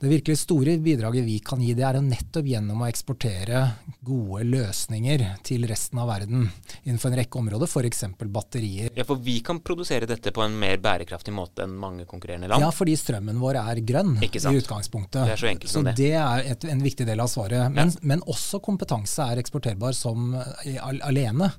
Det 0.00 0.10
virkelig 0.10 0.38
store 0.38 0.76
bidraget 0.82 1.24
vi 1.24 1.38
kan 1.44 1.62
gi, 1.62 1.74
det 1.76 1.84
er 1.86 2.00
nettopp 2.02 2.48
gjennom 2.48 2.82
å 2.82 2.88
eksportere 2.88 3.60
gode 4.04 4.44
løsninger 4.48 5.22
til 5.46 5.64
resten 5.70 6.00
av 6.02 6.10
verden 6.10 6.48
innenfor 6.82 7.12
en 7.12 7.18
rekke 7.20 7.40
områder, 7.40 7.70
f.eks. 7.70 8.04
batterier. 8.34 8.90
Ja, 8.96 9.06
For 9.08 9.20
vi 9.22 9.38
kan 9.44 9.60
produsere 9.64 10.08
dette 10.10 10.32
på 10.34 10.42
en 10.44 10.56
mer 10.58 10.80
bærekraftig 10.82 11.34
måte 11.34 11.64
enn 11.64 11.76
mange 11.80 12.06
konkurrerende 12.10 12.50
land? 12.50 12.64
Ja, 12.64 12.72
fordi 12.74 12.96
strømmen 12.98 13.40
vår 13.40 13.60
er 13.62 13.80
grønn 13.86 14.18
i 14.20 14.28
utgangspunktet. 14.28 15.22
Det 15.22 15.36
er 15.36 15.42
Så 15.44 15.50
enkelt 15.52 15.72
så 15.72 15.80
som 15.80 15.88
det. 15.88 15.96
det 16.00 16.12
er 16.20 16.50
et, 16.52 16.68
en 16.74 16.84
viktig 16.84 17.08
del 17.08 17.24
av 17.24 17.30
svaret. 17.32 17.70
Men, 17.72 17.94
ja. 17.94 18.04
men, 18.12 18.24
også 18.34 18.60
kompetanse 18.64 19.30
er 19.30 19.40
eksporterbar 19.42 19.96
som 19.96 20.34
alene. 20.82 21.50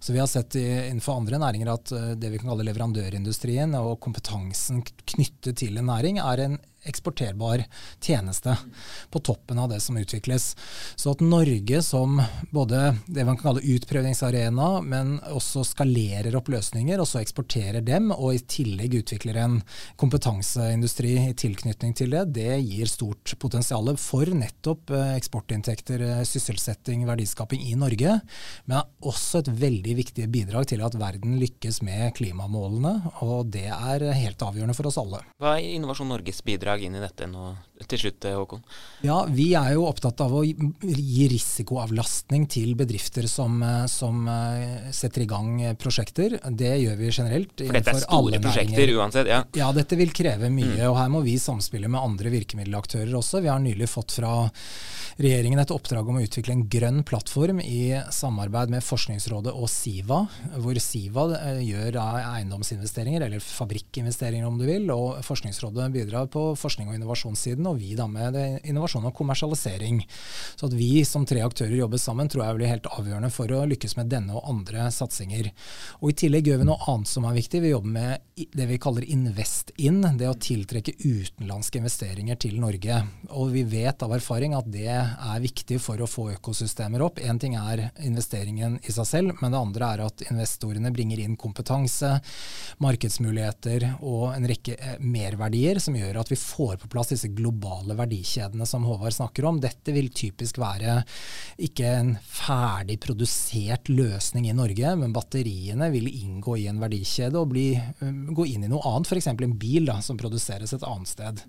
Så 0.00 0.12
Vi 0.12 0.20
har 0.22 0.30
sett 0.30 0.56
innenfor 0.58 1.18
andre 1.20 1.40
næringer 1.42 1.72
at 1.72 1.92
eh, 1.94 2.12
det 2.18 2.30
vi 2.32 2.40
kan 2.40 2.52
kalle 2.52 2.66
leverandørindustrien 2.68 3.74
og 3.80 3.98
kompetansen 4.04 4.82
knyttet 4.84 5.58
til 5.62 5.78
en 5.80 5.90
næring 5.90 6.20
er 6.22 6.46
en 6.46 6.58
eksporterbar 6.84 7.64
tjeneste 8.02 8.56
på 9.10 9.22
toppen 9.24 9.58
av 9.58 9.70
det 9.72 9.80
som 9.80 9.96
utvikles. 9.96 10.52
Så 10.96 11.14
at 11.14 11.22
Norge 11.24 11.82
som 11.82 12.20
både 12.50 12.96
det 13.06 13.24
man 13.24 13.38
kan 13.38 13.50
kalle 13.50 13.76
utprøvingsarena, 13.76 14.68
men 14.84 15.16
også 15.32 15.64
skalerer 15.66 16.36
opp 16.38 16.50
løsninger, 16.52 17.00
og 17.00 17.08
så 17.08 17.20
eksporterer 17.22 17.84
dem, 17.84 18.10
og 18.14 18.34
i 18.34 18.42
tillegg 18.48 18.98
utvikler 19.02 19.38
en 19.42 19.58
kompetanseindustri 20.00 21.14
i 21.28 21.36
tilknytning 21.38 21.94
til 21.96 22.14
det, 22.14 22.24
det 22.36 22.58
gir 22.64 22.90
stort 22.90 23.34
potensial 23.42 23.92
for 24.00 24.30
nettopp 24.34 24.92
eh, 24.94 25.14
eksportinntekter, 25.18 26.02
eh, 26.06 26.22
sysselsetting, 26.28 27.04
verdiskaping 27.08 27.64
i 27.68 27.76
Norge, 27.78 28.18
men 28.70 28.94
også 29.04 29.42
et 29.42 29.52
veldig 29.60 29.96
viktig 30.00 30.28
bidrag 30.32 30.68
til 30.70 30.84
at 30.84 30.96
verden 30.98 31.38
lykkes 31.40 31.82
med 31.86 32.14
klimamålene, 32.18 32.94
og 33.24 33.50
det 33.54 33.68
er 33.68 34.06
helt 34.16 34.42
avgjørende 34.42 34.76
for 34.76 34.90
oss 34.90 34.98
alle. 35.00 35.20
Hva 35.42 35.56
er 35.58 35.74
Innovasjon 35.74 36.10
Norges 36.10 36.40
bidrag? 36.46 36.73
Bidrag 36.74 36.86
inn 36.86 36.96
i 36.96 37.02
dette 37.02 37.26
nå 37.30 37.54
til 37.88 37.98
slutt, 37.98 38.24
Håkon? 38.24 38.62
Ja, 39.04 39.24
Vi 39.28 39.52
er 39.58 39.74
jo 39.74 39.84
opptatt 39.88 40.20
av 40.22 40.32
å 40.32 40.44
gi 40.44 41.26
risikoavlastning 41.28 42.46
til 42.48 42.74
bedrifter 42.78 43.26
som, 43.28 43.58
som 43.90 44.28
eh, 44.30 44.90
setter 44.94 45.24
i 45.24 45.28
gang 45.28 45.58
prosjekter. 45.76 46.38
Det 46.50 46.70
gjør 46.80 46.96
vi 46.96 47.10
generelt. 47.10 47.58
For 47.58 47.74
dette 47.74 47.92
er 47.92 48.04
store 48.04 48.40
prosjekter 48.40 48.94
uansett? 48.94 49.28
Ja. 49.28 49.42
ja, 49.58 49.72
dette 49.74 49.98
vil 49.98 50.14
kreve 50.14 50.50
mye. 50.54 50.78
Mm. 50.78 50.86
og 50.88 50.98
Her 51.00 51.10
må 51.12 51.24
vi 51.26 51.36
samspille 51.42 51.90
med 51.90 52.00
andre 52.00 52.32
virkemiddelaktører 52.32 53.12
også. 53.18 53.42
Vi 53.44 53.52
har 53.52 53.60
nylig 53.60 53.90
fått 53.90 54.16
fra 54.16 54.32
regjeringen 55.20 55.60
et 55.62 55.74
oppdrag 55.74 56.08
om 56.08 56.18
å 56.18 56.24
utvikle 56.24 56.56
en 56.56 56.64
grønn 56.70 57.02
plattform 57.06 57.60
i 57.62 57.92
samarbeid 58.14 58.72
med 58.72 58.86
Forskningsrådet 58.86 59.52
og 59.54 59.68
Siva, 59.70 60.24
hvor 60.62 60.78
Siva 60.82 61.26
eh, 61.40 61.60
gjør 61.66 62.00
eiendomsinvesteringer, 62.00 63.26
eller 63.26 63.44
fabrikkinvesteringer 63.44 64.48
om 64.48 64.62
du 64.62 64.66
vil, 64.70 64.88
og 64.94 65.20
Forskningsrådet 65.26 65.90
bidrar 65.94 66.30
på 66.32 66.48
forskning 66.64 66.90
og 66.90 66.98
innovasjonssiden, 66.98 67.68
og 67.68 67.78
vi 67.82 67.94
da 67.98 68.08
med 68.10 68.38
innovasjon 68.64 69.06
og 69.08 69.14
kommersialisering. 69.16 70.02
Så 70.56 70.68
at 70.68 70.76
vi 70.76 71.04
som 71.06 71.26
tre 71.28 71.44
aktører 71.44 71.76
jobber 71.78 72.00
sammen, 72.00 72.30
tror 72.32 72.46
jeg 72.46 72.58
blir 72.58 72.72
helt 72.72 72.90
avgjørende 72.90 73.32
for 73.34 73.52
å 73.52 73.64
lykkes 73.70 73.98
med 74.00 74.10
denne 74.12 74.34
og 74.36 74.48
andre 74.50 74.88
satsinger. 74.94 75.50
Og 76.00 76.12
I 76.12 76.18
tillegg 76.24 76.50
gjør 76.50 76.62
vi 76.62 76.68
noe 76.70 76.90
annet 76.90 77.10
som 77.10 77.26
er 77.28 77.36
viktig. 77.36 77.62
Vi 77.64 77.74
jobber 77.74 77.94
med 77.94 78.48
det 78.56 78.68
vi 78.70 78.80
kaller 78.82 79.06
Invest 79.14 79.70
In, 79.78 80.00
det 80.18 80.28
å 80.30 80.36
tiltrekke 80.38 80.96
utenlandske 81.04 81.80
investeringer 81.80 82.38
til 82.40 82.58
Norge. 82.62 83.00
Og 83.34 83.52
vi 83.54 83.64
vet 83.68 84.02
av 84.04 84.14
erfaring 84.16 84.56
at 84.56 84.68
det 84.72 84.88
er 84.90 85.44
viktig 85.44 85.80
for 85.82 86.00
å 86.00 86.08
få 86.10 86.30
økosystemer 86.34 87.04
opp. 87.04 87.20
Én 87.22 87.38
ting 87.42 87.56
er 87.58 87.88
investeringen 88.02 88.78
i 88.82 88.94
seg 88.94 89.08
selv, 89.08 89.38
men 89.42 89.54
det 89.54 89.60
andre 89.60 89.90
er 89.94 90.04
at 90.06 90.24
investorene 90.30 90.92
bringer 90.94 91.22
inn 91.22 91.36
kompetanse, 91.40 92.16
markedsmuligheter 92.82 93.88
og 94.00 94.32
en 94.34 94.48
rekke 94.48 94.76
eh, 94.78 94.96
merverdier 95.00 95.80
som 95.82 95.96
gjør 95.98 96.22
at 96.22 96.30
vi 96.32 96.38
får 96.40 96.53
på 96.54 96.90
plass 96.92 97.12
disse 97.12 97.30
globale 97.34 97.96
verdikjedene 97.98 98.66
som 98.68 98.86
Håvard 98.88 99.14
snakker 99.16 99.46
om. 99.48 99.60
Dette 99.62 99.94
vil 99.94 100.10
typisk 100.14 100.58
være 100.62 101.00
ikke 101.66 101.90
en 101.98 102.14
ferdig 102.24 102.98
produsert 103.04 103.90
løsning 103.92 104.48
i 104.48 104.56
Norge, 104.56 104.94
men 105.00 105.14
batteriene 105.14 105.90
vil 105.94 106.08
inngå 106.10 106.58
i 106.62 106.68
en 106.70 106.80
verdikjede 106.82 107.40
og 107.40 107.52
bli, 107.54 107.68
eh, 107.76 108.22
gå 108.38 108.48
inn 108.54 108.64
i 108.64 108.72
noe 108.72 108.84
annet, 108.90 109.10
f.eks. 109.10 109.32
en 109.34 109.58
bil 109.58 109.90
da, 109.90 110.00
som 110.04 110.20
produseres 110.20 110.72
et 110.76 110.88
annet 110.88 111.10
sted. 111.10 111.44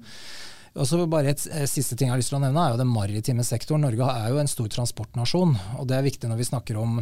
Og 0.75 0.87
så 0.87 0.99
bare 1.07 1.31
Et 1.31 1.43
eh, 1.55 1.67
siste 1.71 1.95
ting 1.95 2.09
jeg 2.09 2.13
har 2.13 2.19
lyst 2.19 2.33
til 2.33 2.37
å 2.39 2.43
nevne 2.43 2.59
er 2.59 2.73
jo 2.73 2.79
den 2.81 2.91
maritime 2.91 3.45
sektoren. 3.47 3.85
Norge 3.85 4.09
er 4.11 4.33
jo 4.33 4.41
en 4.41 4.51
stor 4.51 4.67
transportnasjon. 4.73 5.55
og 5.79 5.87
Det 5.87 5.95
er 5.95 6.03
viktig 6.03 6.27
når 6.27 6.41
vi 6.41 6.47
snakker 6.49 6.79
om, 6.81 6.97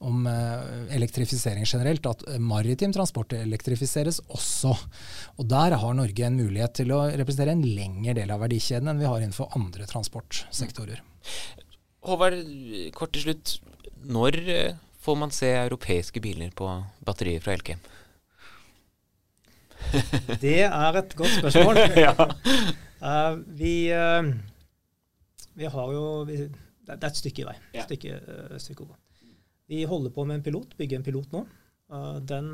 om 0.00 0.28
eh, 0.30 0.94
elektrifisering 0.96 1.68
generelt, 1.68 2.08
at 2.08 2.24
maritim 2.40 2.94
transport 2.96 3.36
elektrifiseres 3.36 4.22
også. 4.32 4.72
Og 5.36 5.50
Der 5.52 5.76
har 5.82 5.98
Norge 5.98 6.24
en 6.24 6.40
mulighet 6.40 6.78
til 6.80 6.96
å 6.96 7.02
representere 7.10 7.52
en 7.52 7.66
lengre 7.66 8.16
del 8.16 8.32
av 8.32 8.40
verdikjeden 8.46 8.94
enn 8.94 9.02
vi 9.02 9.08
har 9.10 9.20
innenfor 9.20 9.52
andre 9.58 9.84
transportsektorer. 9.92 11.04
Håvard, 12.08 12.40
kort 12.96 13.12
til 13.12 13.28
slutt. 13.28 13.58
Når 14.08 14.42
eh, 14.48 14.82
får 15.04 15.20
man 15.20 15.36
se 15.36 15.52
europeiske 15.52 16.24
biler 16.24 16.56
på 16.56 16.72
batterier 17.04 17.44
fra 17.44 17.58
Elkem? 17.58 17.84
Det 20.40 20.60
er 20.64 20.96
et 21.04 21.16
godt 21.16 21.42
spørsmål. 21.42 21.84
ja. 22.08 22.14
Uh, 22.98 23.38
vi, 23.46 23.92
uh, 23.94 24.26
vi, 25.54 25.66
har 25.70 25.92
jo 25.94 26.24
vi, 26.26 26.38
Det 26.82 26.96
er 26.96 27.10
et 27.10 27.20
stykke 27.20 27.44
i 27.44 27.46
vei. 27.46 27.54
Ja. 27.76 27.84
Stykke, 27.86 28.18
uh, 28.18 28.56
stykke 28.58 28.88
vi 29.68 29.82
holder 29.84 30.10
på 30.14 30.24
med 30.24 30.38
en 30.38 30.42
pilot, 30.46 30.72
bygger 30.78 30.96
en 30.96 31.04
pilot 31.04 31.34
nå. 31.34 31.42
den 32.24 32.46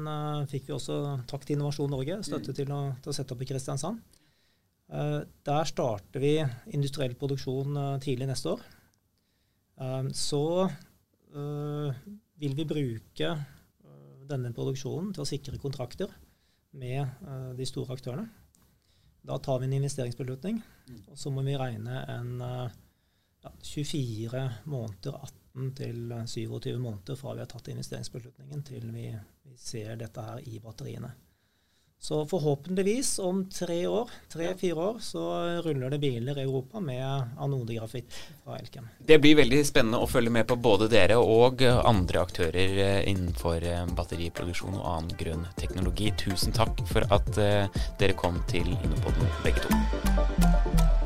fikk 0.51 0.65
vi 0.67 0.73
også 0.75 0.97
takk 1.31 1.45
til 1.47 1.55
Innovasjon 1.55 1.93
Norge, 1.95 2.17
støtte 2.27 2.51
mm. 2.51 2.57
til, 2.59 2.73
å, 2.75 2.79
til, 2.99 3.13
å, 3.13 3.15
sette 3.15 3.37
opp 3.37 3.45
i 3.45 3.47
Kristiansand. 3.47 4.01
der 5.47 5.71
starter 5.71 6.25
vi 6.25 6.33
industriell 6.75 7.15
produksjon 7.15 7.79
tidlig 8.03 8.27
neste 8.27 8.57
år. 8.57 8.67
så 10.11 10.43
vil 12.43 12.59
vi 12.59 12.67
bruke 12.67 13.31
denne 14.27 14.51
produksjonen 14.51 15.15
til 15.15 15.23
å 15.23 15.31
sikre 15.37 15.63
kontrakter 15.63 16.11
med 16.75 17.55
de 17.55 17.71
store 17.71 17.95
aktørene. 17.95 18.27
Da 19.25 19.39
tar 19.41 19.59
vi 19.61 19.69
en 19.69 19.77
investeringsbeslutning, 19.79 20.59
og 21.09 21.19
så 21.19 21.31
må 21.33 21.43
vi 21.47 21.57
regne 21.57 22.03
en 22.13 22.33
ja, 22.45 23.53
24 23.63 24.43
måneder, 24.69 25.17
18 25.55 25.71
til 25.79 26.13
27 26.29 26.79
måneder 26.79 27.17
fra 27.17 27.33
vi 27.33 27.41
har 27.41 27.49
tatt 27.49 27.71
investeringsbeslutningen 27.73 28.65
til 28.69 28.91
vi, 28.93 29.07
vi 29.49 29.57
ser 29.57 29.97
dette 30.01 30.27
her 30.27 30.45
i 30.45 30.61
batteriene. 30.61 31.15
Så 32.05 32.27
forhåpentligvis 32.27 33.19
om 33.19 33.39
tre 33.49 33.87
år, 33.87 34.11
tre-fire 34.29 34.75
år, 34.75 34.97
så 35.01 35.23
ruller 35.65 35.91
det 35.91 35.99
biler 35.99 36.39
i 36.39 36.43
Europa 36.43 36.81
med 36.81 37.31
anodegrafitt 37.41 38.13
fra 38.45 38.59
Elkem. 38.59 38.91
Det 38.99 39.17
blir 39.25 39.39
veldig 39.39 39.63
spennende 39.65 40.03
å 40.05 40.09
følge 40.11 40.35
med 40.35 40.45
på 40.51 40.59
både 40.61 40.91
dere 40.93 41.17
og 41.17 41.65
andre 41.65 42.21
aktører 42.27 42.77
eh, 42.85 42.99
innenfor 43.09 43.65
eh, 43.65 43.87
batteriproduksjon 43.97 44.77
og 44.83 44.85
annen 44.91 45.17
grønn 45.17 45.47
teknologi. 45.57 46.13
Tusen 46.27 46.53
takk 46.53 46.85
for 46.93 47.09
at 47.09 47.41
eh, 47.41 47.81
dere 47.97 48.19
kom 48.21 48.37
til 48.53 48.69
Innopodden 48.75 49.33
begge 49.41 49.65
to. 49.65 51.01